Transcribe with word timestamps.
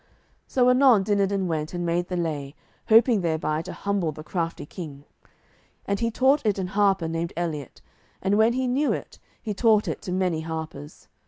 So 0.47 0.67
anon 0.67 1.03
Dinadan 1.03 1.45
went 1.45 1.75
and 1.75 1.85
made 1.85 2.07
the 2.07 2.17
lay, 2.17 2.55
hoping 2.89 3.21
thereby 3.21 3.61
to 3.61 3.71
humble 3.71 4.11
the 4.11 4.23
crafty 4.23 4.65
king; 4.65 5.03
and 5.85 5.99
he 5.99 6.09
taught 6.09 6.43
it 6.43 6.57
an 6.57 6.69
harper 6.73 7.07
named 7.07 7.33
Eliot, 7.37 7.83
and 8.19 8.35
when 8.35 8.53
he 8.53 8.65
knew 8.67 8.91
it, 8.93 9.19
he 9.43 9.53
taught 9.53 9.87
it 9.87 10.01
to 10.01 10.11
many 10.11 10.41
harpers. 10.41 11.07